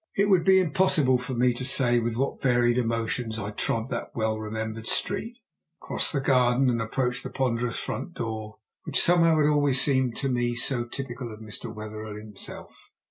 It 0.15 0.29
would 0.31 0.43
be 0.43 0.59
impossible 0.59 1.19
for 1.19 1.35
me 1.35 1.53
to 1.53 1.63
say 1.63 1.99
with 1.99 2.17
what 2.17 2.41
varied 2.41 2.79
emotions 2.79 3.37
I 3.37 3.51
trod 3.51 3.89
that 3.91 4.07
well 4.15 4.39
remembered 4.39 4.87
street, 4.87 5.37
crossed 5.79 6.11
the 6.11 6.19
garden, 6.19 6.71
and 6.71 6.81
approached 6.81 7.21
the 7.23 7.29
ponderous 7.29 7.77
front 7.77 8.15
door, 8.15 8.57
which 8.85 8.99
somehow 8.99 9.37
had 9.37 9.45
always 9.47 9.79
seemed 9.79 10.15
to 10.15 10.27
me 10.27 10.55
so 10.55 10.85
typical 10.85 11.31
of 11.31 11.39
Mr. 11.39 11.71
Wetherell 11.71 12.15
himself. 12.15 12.89